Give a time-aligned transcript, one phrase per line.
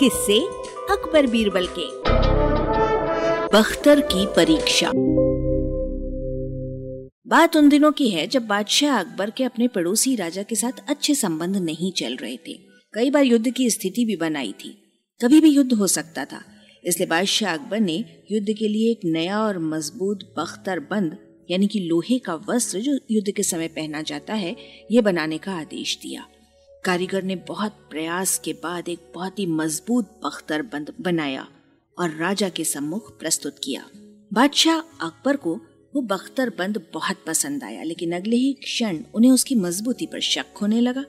[0.00, 0.40] किससे
[0.90, 1.86] अकबर बीरबल के।
[3.58, 4.90] बख्तर की परीक्षा।
[7.26, 11.14] बात उन दिनों की है जब बादशाह अकबर के अपने पड़ोसी राजा के साथ अच्छे
[11.14, 12.52] संबंध नहीं चल रहे थे।
[12.94, 14.82] कई बार युद्ध की स्थिति भी बनाई थी।
[15.24, 16.44] कभी भी युद्ध हो सकता था।
[16.84, 21.18] इसलिए बादशाह अकबर ने युद्ध के लिए एक नया और मज़बूत बख्तर बंद,
[21.50, 24.56] यानी कि लोहे का वस्त्र जो युद्ध के समय पहना जाता है,
[24.90, 26.26] ये बनाने का आदेश दिया।
[26.84, 31.46] कारीगर ने बहुत प्रयास के बाद एक बहुत ही मज़बूत बख्तर बंद बनाया
[31.98, 33.84] और राजा के सम्मुख प्रस्तुत किया।
[34.32, 35.54] बादशाह अकबर को
[35.94, 40.56] वो बख्तर बंद बहुत पसंद आया, लेकिन अगले ही क्षण उन्हें उसकी मजबूती पर शक
[40.62, 41.04] होने लगा।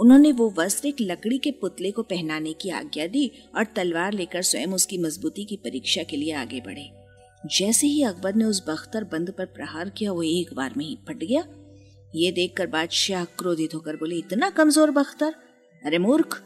[0.00, 4.42] उन्होंने वो वस्त्र एक लकड़ी के पुतले को पहनाने की आज्ञा दी और तलवार लेकर
[4.42, 6.90] स्वयं उसकी मजबूती की परीक्षा के लिए आगे बढ़े।
[7.46, 10.98] जैसे ही अकबर ने उस बख्तर बंद पर प्रहार किया, वो एक बार में ही
[11.08, 11.42] फट गया
[12.14, 15.34] ये देखकर बादशाह क्रोधित होकर बोले, इतना कमज़ोर बख्तर?
[15.82, 16.42] अरे मूर्ख,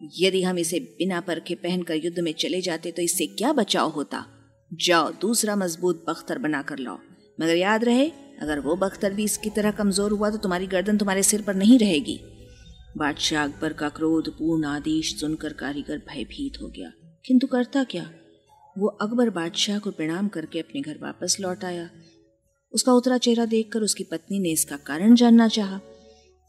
[0.00, 4.24] यदि हम इसे बिना परखे पहनकर युद्ध में चले जाते तो इससे क्या बचाव होता?
[4.70, 6.98] जाओ, दूसरा मज़बूत बख्तर बनाकर लाओ।
[7.38, 8.08] मगर याद रहे,
[8.42, 11.78] अगर वो बख्तर भी इसकी तरह कमज़ोर हुआ तो तुम्हारी गर्दन तुम्हारे सिर पर नहीं
[11.78, 12.18] रहेगी।
[12.96, 16.92] बादशाह अकबर का क्रोध पूर्ण आदेश सुनकर कारीगर भयभीत हो गया।
[17.24, 18.10] किंतु करता क्या?
[18.76, 21.88] वो अकबर बादशाह को प्रणाम करके अपने घर वापस लौट आया।
[22.72, 25.80] उसका उतरा चेहरा देखकर उसकी पत्नी ने इसका कारण जानना चाहा।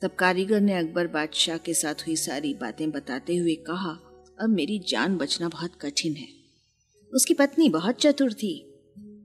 [0.01, 3.99] तब कारीगर ने अकबर बादशाह के साथ हुई सारी बातें बताते हुए कहा,
[4.41, 6.27] अब मेरी जान बचना बहुत कठिन है।
[7.13, 8.65] उसकी पत्नी बहुत चतुर थी।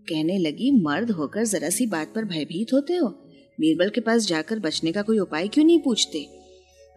[0.08, 3.08] कहने लगी, मर्द होकर जरा सी बात पर भयभीत होते हो।
[3.60, 6.26] बीरबल के पास जाकर बचने का कोई उपाय क्यों नहीं पूछते?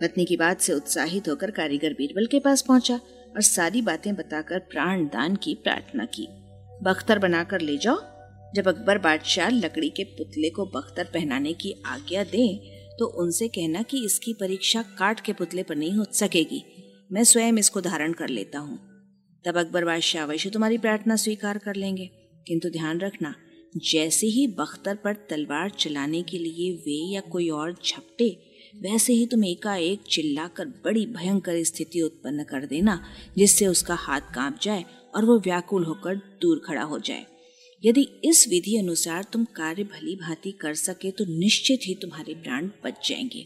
[0.02, 2.96] पत्नी की बात से उत्साहित होकर कारीगर बीरबल के पास पहुँचा
[3.36, 6.28] और सारी बातें बताकर प्राण दान की प्रार्थना की।
[6.84, 8.17] बख्तर बनाकर ले जाओ।
[8.56, 12.48] जब अकबर बादशाह लकड़ी के पुतले को बख्तर पहनाने की आज्ञा दे
[13.00, 16.64] तो उनसे कहना कि इसकी परीक्षा काट के पुतले पर नहीं हो सकेगी।
[17.12, 18.78] मैं स्वयं इसको धारण कर लेता हूँ।
[19.46, 22.10] तब अकबर बादशाह अवश्य तुम्हारी प्रार्थना स्वीकार कर लेंगे।
[22.48, 23.36] किंतु ध्यान रखना,
[23.78, 28.30] जैसे ही बख्तर पर तलवार चलाने के लिए वे या कोई और झपटे,
[28.76, 33.04] वैसे ही तुम एकाएक चिल्लाकर बड़ी भयंकर स्थिति उत्पन्न कर देना,
[33.38, 34.86] जिससे उसका हाथ काँप जाए
[35.16, 37.26] और वो व्याकुल होकर दूर खड़ा हो जाए।
[37.84, 42.70] यदि इस विधि अनुसार तुम कार्य भली भांति कर सके तो निश्चित ही तुम्हारे प्राण
[42.86, 43.46] बच जाएँगे।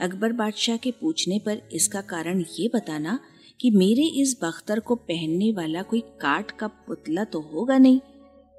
[0.00, 3.18] अकबर बादशाह के पूछने पर इसका कारण ये बताना
[3.60, 8.00] कि मेरे इस बख्तर को पहनने वाला कोई काट का पुतला तो होगा नहीं।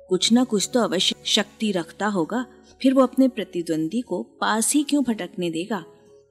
[0.10, 2.46] कुछ ना कुछ तो अवश्य शक्ति रखता होगा,
[2.82, 5.84] फिर वो अपने प्रतिद्वंदी को पास ही क्यों भटकने देगा?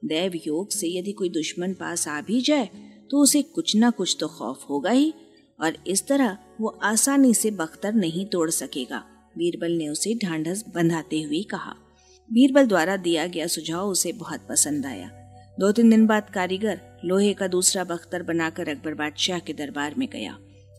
[0.05, 2.69] दैव योग से यदि कोई दुश्मन पास आ भी जाए
[3.11, 5.13] तो उसे कुछ ना कुछ तो खौफ होगा ही।
[5.61, 9.03] और इस तरह वो आसानी से बख्तर नहीं तोड़ सकेगा।
[9.37, 11.75] बीरबल ने उसे ढांढस बंधाते हुए कहा।
[12.33, 15.09] बीरबल द्वारा दिया गया सुझाव उसे बहुत पसंद आया।
[15.59, 20.07] दो तीन दिन बाद कारीगर लोहे का दूसरा बख्तर बनाकर अकबर बादशाह के दरबार में
[20.13, 20.37] गया।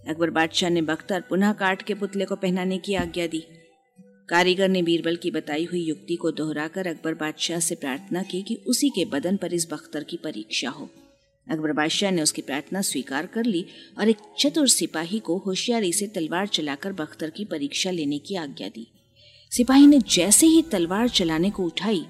[0.08, 3.44] अकबर बादशाह ने बख्तर पुनः काट के पुतले को पहनाने की आज्ञा दी।
[4.28, 8.54] कारीगर ने बीरबल की बताई हुई युक्ति को दोहराकर अकबर बादशाह से प्रार्थना की कि
[8.66, 10.90] उसी के बदन पर इस बख्तर की परीक्षा हो।
[11.50, 13.64] अकबर बादशाह ने उसकी प्रार्थना स्वीकार कर ली
[13.98, 18.68] और एक चतुर सिपाही को होशियारी से तलवार चलाकर बख्तर की परीक्षा लेने की आज्ञा
[18.68, 18.86] दी।
[19.52, 22.04] सिपाही ने जैसे ही तलवार चलाने को उठाई,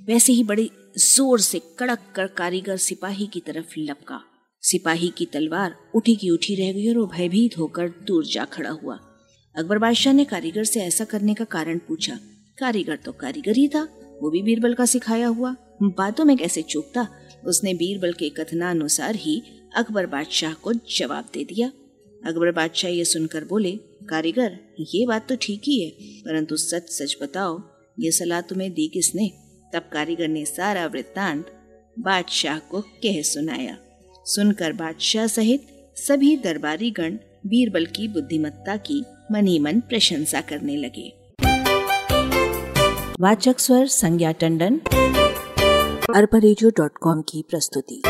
[0.00, 0.68] वैसे ही बड़े
[0.98, 4.20] ज़ोर से कड़क कर कारीगर सिपाही की तरफ़ लपका।
[4.62, 8.70] सिपाही की तलवार उठी की उठी रह गई और वो भयभीत होकर दूर जा खड़ा
[8.72, 8.98] हुआ।
[9.54, 12.18] अकबर बादशाह ने कारीगर से ऐसा करने का कारण पूछा,
[12.58, 13.82] कारीगर तो कारीगर ही था,
[14.22, 17.06] वो भी बीरबल का सिखाया हुआ। बातों में कैसे चूकता
[17.46, 19.42] उसने बीरबल के कथनानुसार ही
[19.76, 21.72] अकबर बादशाह को जवाब दे दिया।
[22.26, 23.72] अकबर बादशाह ये सुनकर बोले,
[24.10, 25.90] कारीगर, ये बात तो ठीक ही है,
[26.20, 27.62] परंतु सच सच बताओ,
[28.00, 29.30] ये सलाह तुम्हें दी किसने?
[29.74, 31.46] तब कारीगर ने सारा वृत्तांत
[31.98, 33.76] बादशाह को कह सुनाया।
[34.26, 39.02] सुनकर बादशाह सहित सभी दरबारी गण बीरबल की बुद्धिमत्ता की
[39.32, 41.12] मनी मन प्रशंसा करने लगे।
[43.20, 44.80] वाचक स्वर संज्ञा टंडन।
[46.14, 46.38] अरबा
[47.20, 48.02] की प्रस्तुति।